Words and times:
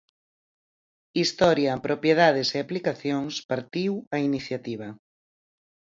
Historia, 1.21 1.73
propiedades 1.87 2.47
e 2.55 2.57
aplicacións, 2.61 3.33
partiu 3.51 3.93
a 4.15 4.17
iniciativa. 4.29 4.87